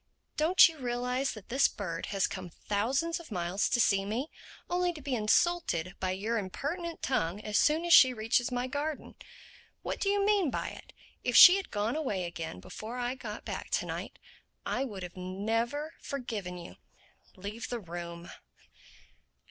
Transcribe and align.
Don't 0.35 0.67
you 0.67 0.79
realize 0.79 1.33
that 1.33 1.49
this 1.49 1.67
bird 1.67 2.07
has 2.07 2.25
come 2.25 2.49
thousands 2.49 3.19
of 3.19 3.29
miles 3.29 3.69
to 3.69 3.79
see 3.79 4.03
me—only 4.03 4.93
to 4.93 4.99
be 4.99 5.13
insulted 5.13 5.93
by 5.99 6.09
your 6.09 6.39
impertinent 6.39 7.03
tongue 7.03 7.39
as 7.41 7.59
soon 7.59 7.85
as 7.85 7.93
she 7.93 8.11
reaches 8.11 8.51
my 8.51 8.65
garden? 8.65 9.13
What 9.83 9.99
do 9.99 10.09
you 10.09 10.25
mean 10.25 10.49
by 10.49 10.69
it?—If 10.69 11.35
she 11.35 11.57
had 11.57 11.69
gone 11.69 11.95
away 11.95 12.23
again 12.23 12.59
before 12.59 12.97
I 12.97 13.13
got 13.13 13.45
back 13.45 13.69
to 13.69 13.85
night 13.85 14.17
I 14.65 14.83
would 14.85 15.07
never 15.15 15.91
have 15.91 16.01
forgiven 16.07 16.57
you—Leave 16.57 17.69
the 17.69 17.79
room." 17.79 18.31